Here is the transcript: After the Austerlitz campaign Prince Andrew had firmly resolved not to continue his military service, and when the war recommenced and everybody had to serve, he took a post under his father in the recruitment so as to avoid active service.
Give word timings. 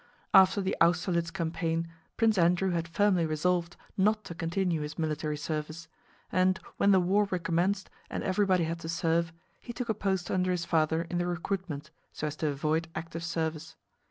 After 0.33 0.61
the 0.61 0.75
Austerlitz 0.81 1.29
campaign 1.29 1.87
Prince 2.17 2.39
Andrew 2.39 2.71
had 2.71 2.87
firmly 2.87 3.23
resolved 3.23 3.77
not 3.95 4.23
to 4.23 4.33
continue 4.33 4.81
his 4.81 4.97
military 4.97 5.37
service, 5.37 5.87
and 6.31 6.57
when 6.77 6.89
the 6.89 6.99
war 6.99 7.25
recommenced 7.29 7.87
and 8.09 8.23
everybody 8.23 8.63
had 8.63 8.79
to 8.79 8.89
serve, 8.89 9.31
he 9.59 9.73
took 9.73 9.89
a 9.89 9.93
post 9.93 10.31
under 10.31 10.49
his 10.49 10.65
father 10.65 11.03
in 11.03 11.19
the 11.19 11.27
recruitment 11.27 11.91
so 12.13 12.25
as 12.25 12.35
to 12.37 12.47
avoid 12.47 12.87
active 12.95 13.23
service. 13.23 13.75